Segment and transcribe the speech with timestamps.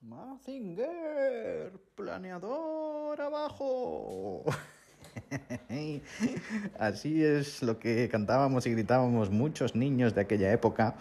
[0.00, 4.44] Mazinger, planeador abajo.
[6.78, 10.96] Así es lo que cantábamos y gritábamos muchos niños de aquella época,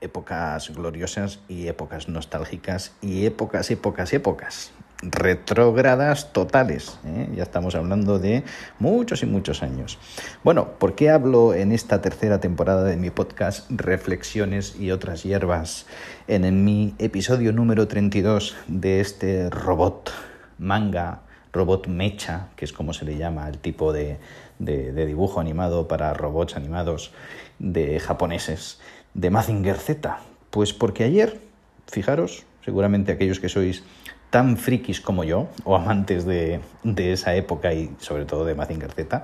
[0.00, 4.72] épocas gloriosas y épocas nostálgicas y épocas, épocas, épocas
[5.02, 6.98] retrógradas totales.
[7.04, 7.28] ¿eh?
[7.34, 8.44] Ya estamos hablando de
[8.78, 9.98] muchos y muchos años.
[10.42, 15.86] Bueno, ¿por qué hablo en esta tercera temporada de mi podcast Reflexiones y otras hierbas?
[16.28, 20.10] En, en mi episodio número 32 de este robot
[20.58, 21.22] manga,
[21.52, 24.18] robot mecha, que es como se le llama el tipo de,
[24.58, 27.12] de, de dibujo animado para robots animados
[27.58, 28.80] de japoneses,
[29.14, 30.18] de Mazinger Z.
[30.50, 31.40] Pues porque ayer,
[31.86, 33.82] fijaros, seguramente aquellos que sois
[34.34, 39.22] tan frikis como yo, o amantes de, esa época y sobre todo de Mazinger Z,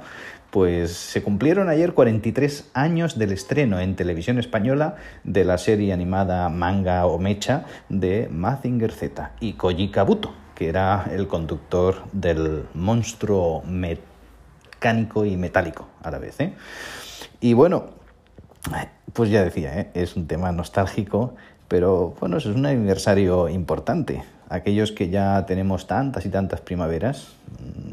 [0.52, 4.94] pues se cumplieron ayer 43 años del estreno en televisión española
[5.24, 11.06] de la serie animada manga o mecha de Mazinger Z y Koji Kabuto, que era
[11.10, 16.38] el conductor del monstruo mecánico y metálico a la vez.
[16.38, 16.54] ¿eh?
[17.40, 17.86] Y bueno,
[19.12, 19.90] pues ya decía, ¿eh?
[19.94, 21.34] es un tema nostálgico,
[21.70, 24.24] pero bueno, es un aniversario importante.
[24.48, 27.28] Aquellos que ya tenemos tantas y tantas primaveras,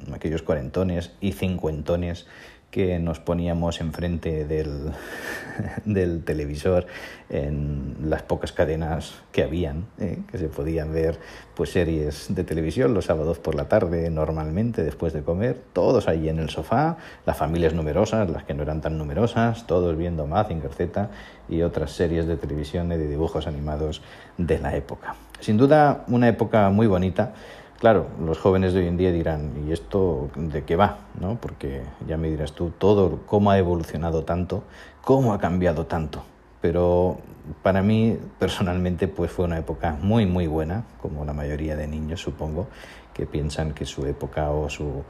[0.07, 2.25] mm, aquellos cuarentones y cincuentones
[2.71, 4.91] que nos poníamos enfrente del,
[5.85, 6.85] del televisor
[7.29, 10.19] en las pocas cadenas que habían, ¿eh?
[10.29, 11.19] que se podían ver
[11.55, 16.29] pues series de televisión los sábados por la tarde normalmente después de comer, todos allí
[16.29, 20.73] en el sofá, las familias numerosas, las que no eran tan numerosas, todos viendo Mazinger
[20.73, 21.09] Z
[21.49, 24.01] y otras series de televisión y de dibujos animados
[24.37, 25.15] de la época.
[25.39, 27.33] Sin duda una época muy bonita
[27.79, 30.97] Claro, los jóvenes de hoy en día dirán, ¿y esto de qué va?
[31.21, 31.37] ¿No?
[31.39, 34.63] Porque ya me dirás tú todo, cómo ha evolucionado tanto,
[35.03, 36.23] cómo ha cambiado tanto.
[36.59, 37.19] Pero
[37.61, 42.19] para mí, personalmente, pues fue una época muy, muy buena, como la mayoría de niños,
[42.19, 42.65] supongo,
[43.13, 45.03] que piensan que su época o su,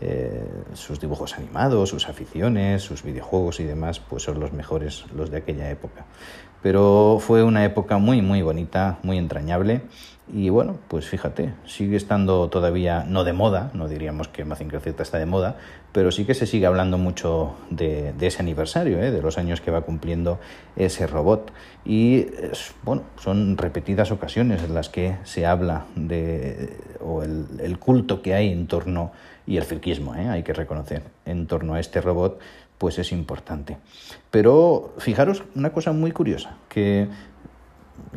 [0.00, 0.44] eh,
[0.74, 5.38] sus dibujos animados, sus aficiones, sus videojuegos y demás, pues son los mejores, los de
[5.38, 6.04] aquella época.
[6.62, 9.82] Pero fue una época muy, muy bonita, muy entrañable
[10.32, 15.02] y bueno, pues fíjate, sigue estando todavía no de moda, no diríamos que Mazinger Z
[15.02, 15.56] está de moda,
[15.90, 19.10] pero sí que se sigue hablando mucho de, de ese aniversario, ¿eh?
[19.10, 20.38] de los años que va cumpliendo
[20.76, 21.52] ese robot.
[21.84, 22.28] Y
[22.84, 28.34] bueno, son repetidas ocasiones en las que se habla de o el, el culto que
[28.34, 29.10] hay en torno,
[29.46, 30.28] y el ¿eh?
[30.28, 32.40] hay que reconocer, en torno a este robot,
[32.78, 33.78] pues es importante.
[34.30, 37.08] Pero fijaros una cosa muy curiosa, que,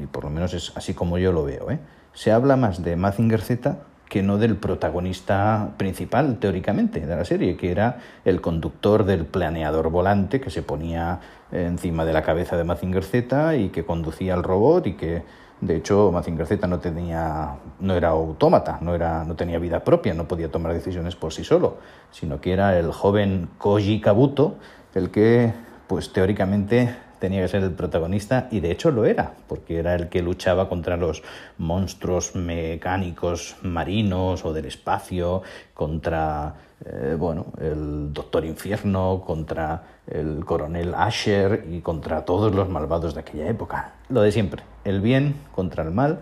[0.01, 1.79] y por lo menos es así como yo lo veo, ¿eh?
[2.13, 3.77] se habla más de Mazinger Z
[4.09, 9.89] que no del protagonista principal, teóricamente, de la serie, que era el conductor del planeador
[9.89, 11.19] volante que se ponía
[11.51, 15.23] encima de la cabeza de Mazinger Z y que conducía el robot y que,
[15.65, 20.13] de hecho, Mazinger Z no, tenía, no era autómata, no, era, no tenía vida propia,
[20.13, 21.77] no podía tomar decisiones por sí solo,
[22.11, 24.55] sino que era el joven Koji Kabuto
[24.95, 25.53] el que,
[25.87, 30.09] pues teóricamente, tenía que ser el protagonista y de hecho lo era, porque era el
[30.09, 31.23] que luchaba contra los
[31.57, 35.41] monstruos mecánicos marinos o del espacio,
[35.73, 36.55] contra
[36.85, 43.21] eh, bueno, el Doctor Infierno, contra el coronel Asher y contra todos los malvados de
[43.21, 43.93] aquella época.
[44.09, 46.19] Lo de siempre, el bien contra el mal.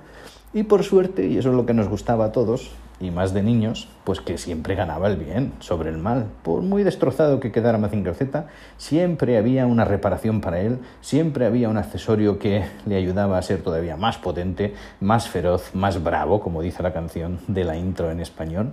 [0.54, 2.72] Y por suerte, y eso es lo que nos gustaba a todos,
[3.04, 6.28] y más de niños, pues que siempre ganaba el bien sobre el mal.
[6.42, 8.48] Por muy destrozado que quedara Mazinger Z,
[8.78, 13.62] siempre había una reparación para él, siempre había un accesorio que le ayudaba a ser
[13.62, 18.22] todavía más potente, más feroz, más bravo, como dice la canción de la intro en
[18.22, 18.72] español.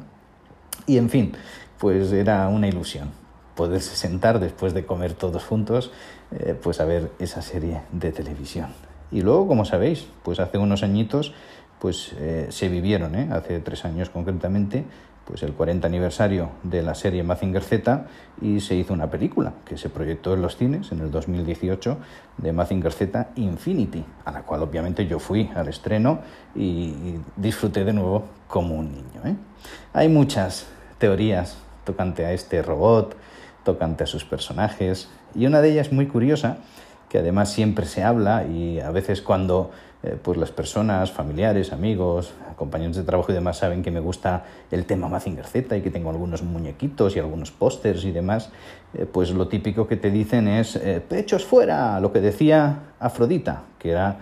[0.86, 1.32] Y en fin,
[1.78, 3.10] pues era una ilusión
[3.56, 5.90] poderse sentar después de comer todos juntos,
[6.30, 8.68] eh, pues a ver esa serie de televisión.
[9.12, 11.34] Y luego, como sabéis, pues hace unos añitos
[11.80, 13.28] pues eh, se vivieron, ¿eh?
[13.32, 14.84] hace tres años concretamente,
[15.24, 18.06] pues el 40 aniversario de la serie Mazinger Z
[18.42, 21.98] y se hizo una película que se proyectó en los cines en el 2018
[22.38, 26.20] de Mazinger Z Infinity, a la cual obviamente yo fui al estreno
[26.54, 29.22] y, disfruté de nuevo como un niño.
[29.24, 29.36] ¿eh?
[29.92, 30.66] Hay muchas
[30.98, 33.16] teorías tocante a este robot,
[33.64, 36.58] tocante a sus personajes y una de ellas muy curiosa
[37.10, 39.72] que además siempre se habla y a veces cuando
[40.02, 44.44] eh, pues las personas, familiares, amigos, compañeros de trabajo y demás saben que me gusta
[44.70, 48.50] el tema Mazinger Z y que tengo algunos muñequitos y algunos pósters y demás,
[48.94, 53.64] eh, pues lo típico que te dicen es eh, pechos fuera, lo que decía Afrodita,
[53.78, 54.18] que era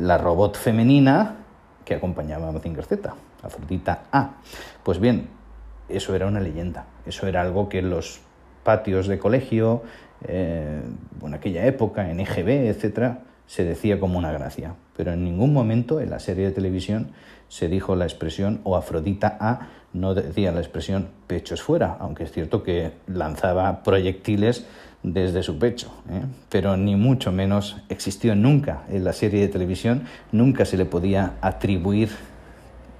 [0.00, 1.36] la robot femenina
[1.84, 4.32] que acompañaba a Mazinger Z, Afrodita A.
[4.82, 5.28] Pues bien,
[5.88, 8.20] eso era una leyenda, eso era algo que los
[8.64, 9.82] patios de colegio,
[10.26, 16.00] en aquella época, en EGB, etcétera, se decía como una gracia pero en ningún momento
[16.00, 17.12] en la serie de televisión
[17.46, 22.32] se dijo la expresión o Afrodita A, no decía la expresión pechos fuera, aunque es
[22.32, 24.66] cierto que lanzaba proyectiles
[25.04, 26.24] desde su pecho, ¿eh?
[26.48, 31.34] pero ni mucho menos existió nunca en la serie de televisión, nunca se le podía
[31.42, 32.10] atribuir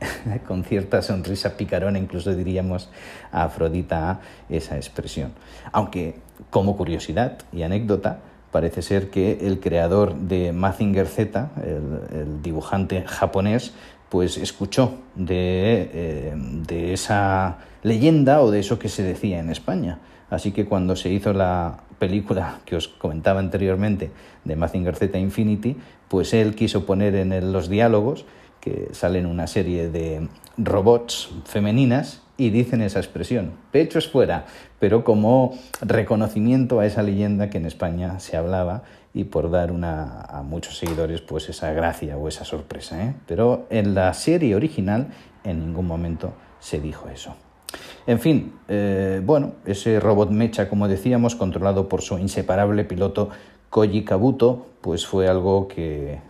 [0.46, 2.90] con cierta sonrisa picarona, incluso diríamos
[3.32, 5.32] a Afrodita esa expresión.
[5.72, 6.16] Aunque,
[6.50, 8.18] como curiosidad y anécdota,
[8.50, 13.72] parece ser que el creador de Mazinger Z, el, dibujante japonés,
[14.08, 19.98] pues escuchó de, eh, de esa leyenda o de eso que se decía en España.
[20.30, 24.10] Así que cuando se hizo la película que os comentaba anteriormente
[24.44, 25.76] de Mazinger Z Infinity,
[26.08, 28.24] pues él quiso poner en los diálogos
[28.60, 34.46] que salen una serie de robots femeninas y dicen esa expresión, pechos fuera,
[34.78, 40.20] pero como reconocimiento a esa leyenda que en España se hablaba y por dar una,
[40.20, 43.02] a muchos seguidores pues esa gracia o esa sorpresa.
[43.02, 43.14] ¿eh?
[43.26, 45.08] Pero en la serie original
[45.42, 47.34] en ningún momento se dijo eso.
[48.06, 53.30] En fin, eh, bueno, ese robot mecha, como decíamos, controlado por su inseparable piloto
[53.70, 56.20] Koji Kabuto, pues fue algo que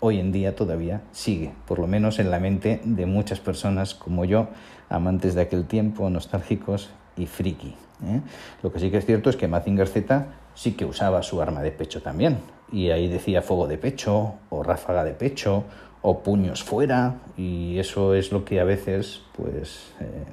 [0.00, 4.24] hoy en día todavía sigue, por lo menos en la mente de muchas personas como
[4.24, 4.48] yo,
[4.88, 7.74] amantes de aquel tiempo, nostálgicos y friki.
[8.04, 8.20] ¿eh?
[8.62, 11.62] Lo que sí que es cierto es que Mazinger Z sí que usaba su arma
[11.62, 12.38] de pecho también,
[12.72, 15.64] y ahí decía fuego de pecho, o ráfaga de pecho,
[16.02, 20.24] o puños fuera, y eso es lo que a veces pues eh,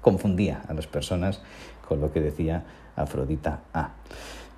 [0.00, 1.40] confundía a las personas
[1.86, 2.64] con lo que decía
[2.96, 3.90] Afrodita A.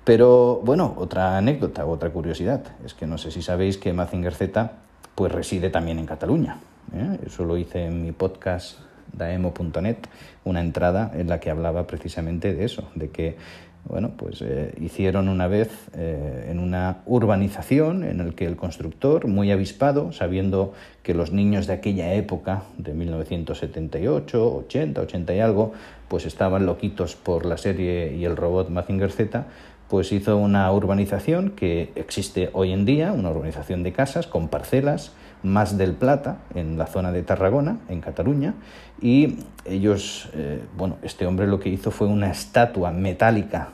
[0.07, 4.71] Pero bueno, otra anécdota, otra curiosidad, es que no sé si sabéis que Mazinger Z
[5.15, 6.59] pues reside también en Cataluña.
[6.95, 7.17] ¿eh?
[7.25, 8.79] Eso lo hice en mi podcast
[9.11, 9.97] daemo.net,
[10.45, 13.35] una entrada en la que hablaba precisamente de eso, de que
[13.83, 19.27] bueno, pues eh, hicieron una vez eh, en una urbanización en el que el constructor,
[19.27, 20.73] muy avispado, sabiendo
[21.03, 25.73] que los niños de aquella época, de 1978, 80, 80 y algo,
[26.07, 29.45] pues estaban loquitos por la serie y el robot Mazinger Z,
[29.89, 35.13] pues hizo una urbanización que existe hoy en día, una urbanización de casas con parcelas,
[35.43, 38.55] más del Plata, en la zona de Tarragona, en Cataluña,
[39.01, 43.69] y ellos, eh, bueno, este hombre lo que hizo fue una estatua metálica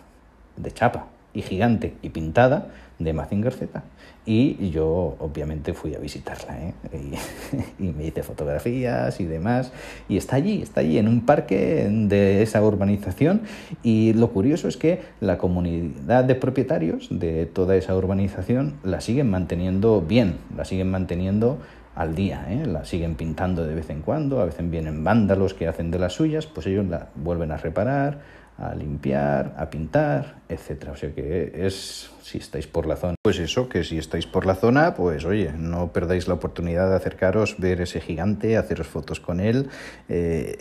[0.57, 2.69] de chapa y gigante y pintada
[2.99, 3.83] de Mazinger Z.
[4.25, 6.73] Y yo obviamente fui a visitarla ¿eh?
[7.79, 9.71] y, me hice fotografías y demás.
[10.07, 13.41] Y está allí, está allí en un parque de esa urbanización.
[13.83, 19.29] Y lo curioso es que la comunidad de propietarios de toda esa urbanización la siguen
[19.29, 21.57] manteniendo bien, la siguen manteniendo
[21.95, 22.65] al día, ¿eh?
[22.65, 26.13] la siguen pintando de vez en cuando, a veces vienen vándalos que hacen de las
[26.13, 28.19] suyas, pues ellos la vuelven a reparar,
[28.57, 30.91] a limpiar, a pintar, etcétera.
[30.91, 34.45] O sea que es, si estáis por la zona, pues eso, que si estáis por
[34.45, 39.19] la zona, pues oye, no perdáis la oportunidad de acercaros, ver ese gigante, haceros fotos
[39.19, 39.69] con él.
[40.09, 40.57] Eh,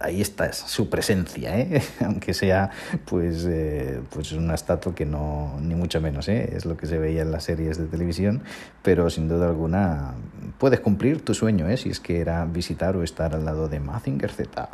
[0.00, 1.82] ahí está su presencia, ¿eh?
[2.04, 2.70] aunque sea
[3.04, 6.50] pues, eh, pues una estatua que no, ni mucho menos, ¿eh?
[6.54, 8.42] es lo que se veía en las series de televisión,
[8.82, 10.14] pero sin duda alguna
[10.58, 11.76] puedes cumplir tu sueño, ¿eh?
[11.76, 14.68] si es que era visitar o estar al lado de Mazinger Z.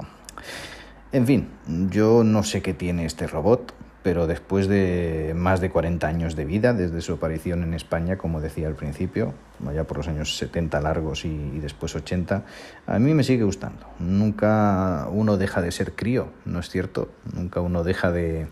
[1.13, 1.49] En fin,
[1.91, 3.75] yo no sé qué tiene este robot,
[4.07, 8.41] pero después de más de 40 años de vida, desde su aparición en España, como
[8.41, 9.35] decía al principio,
[9.75, 12.45] ya por los años 70 largos y, después 80,
[12.87, 13.85] a mí me sigue gustando.
[13.99, 17.11] Nunca uno deja de ser crío, ¿no es cierto?
[17.35, 18.47] Nunca uno deja de,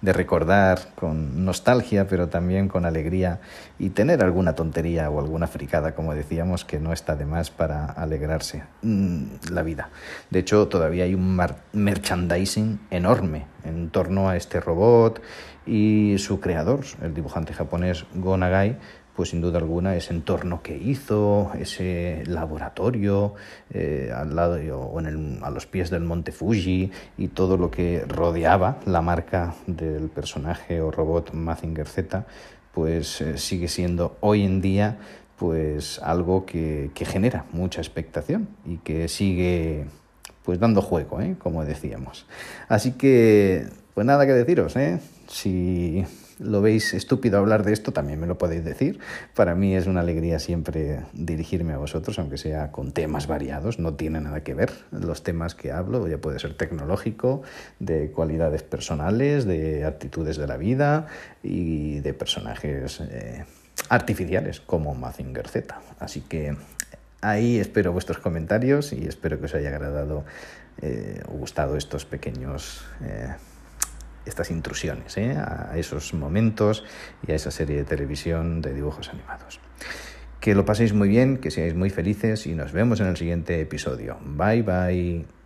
[0.00, 3.40] de recordar con nostalgia, pero también con alegría
[3.78, 7.86] y tener alguna tontería o alguna fricada, como decíamos, que no está de más para
[7.86, 9.90] alegrarse mm, la vida.
[10.30, 11.40] De hecho, todavía hay un
[11.72, 15.20] merchandising enorme en torno a este robot
[15.66, 18.78] y su creador, el dibujante japonés Go Nagai,
[19.18, 23.34] pues sin duda alguna ese entorno que hizo, ese laboratorio
[23.68, 28.04] eh, al lado o en a los pies del monte Fuji y todo lo que
[28.06, 32.26] rodeaba la marca del personaje o robot Mazinger Z,
[32.72, 34.98] pues eh, sigue siendo hoy en día
[35.36, 39.86] pues algo que, que, genera mucha expectación y que sigue
[40.44, 41.34] pues dando juego, ¿eh?
[41.40, 42.24] como decíamos.
[42.68, 45.00] Así que, pues nada que deciros, ¿eh?
[45.26, 46.04] Si
[46.38, 49.00] lo veis estúpido hablar de esto, también me lo podéis decir.
[49.34, 53.94] Para mí es una alegría siempre dirigirme a vosotros, aunque sea con temas variados, no
[53.94, 57.42] tiene nada que ver los temas que hablo, ya puede ser tecnológico,
[57.78, 61.06] de cualidades personales, de actitudes de la vida
[61.42, 63.44] y de personajes eh,
[63.88, 65.80] artificiales como Mazinger Z.
[65.98, 66.56] Así que
[67.20, 70.24] ahí espero vuestros comentarios y espero que os haya agradado
[70.80, 72.84] eh, o gustado estos pequeños...
[73.02, 73.34] Eh,
[74.28, 75.36] estas intrusiones ¿eh?
[75.36, 76.84] a esos momentos
[77.26, 79.60] y a esa serie de televisión de dibujos animados.
[80.40, 83.60] Que lo paséis muy bien, que seáis muy felices y nos vemos en el siguiente
[83.60, 84.18] episodio.
[84.24, 85.37] Bye bye.